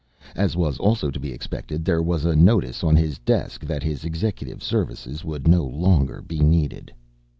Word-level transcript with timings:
As 0.35 0.57
was 0.57 0.79
also 0.79 1.11
to 1.11 1.19
be 1.19 1.31
expected, 1.31 1.85
there 1.85 2.01
was 2.01 2.25
a 2.25 2.35
notice 2.35 2.83
on 2.83 2.95
his 2.95 3.19
desk 3.19 3.63
that 3.67 3.83
his 3.83 4.03
executive 4.03 4.63
services 4.63 5.23
would 5.23 5.47
no 5.47 5.63
longer 5.63 6.23
be 6.23 6.39
needed. 6.39 6.91